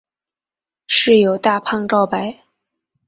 [0.87, 2.43] 室友大胖告白。